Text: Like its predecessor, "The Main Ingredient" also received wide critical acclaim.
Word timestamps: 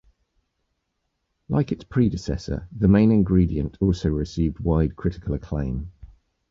Like 1.47 1.71
its 1.71 1.83
predecessor, 1.83 2.67
"The 2.75 2.87
Main 2.87 3.11
Ingredient" 3.11 3.77
also 3.79 4.09
received 4.09 4.59
wide 4.59 4.95
critical 4.95 5.35
acclaim. 5.35 5.91